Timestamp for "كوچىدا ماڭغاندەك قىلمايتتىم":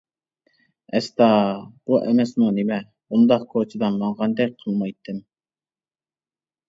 3.55-5.25